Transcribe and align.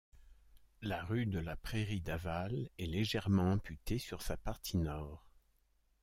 La 0.81 1.03
rue 1.03 1.27
de 1.27 1.37
la 1.37 1.55
Prairie-d'Aval 1.55 2.71
est 2.79 2.87
légèrement 2.87 3.51
amputée 3.51 3.99
sur 3.99 4.23
sa 4.23 4.35
partie 4.35 4.77
nord. 4.77 5.27